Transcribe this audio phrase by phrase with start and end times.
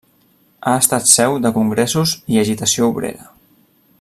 [0.61, 3.31] Ha estat seu de congressos i agitació obrera.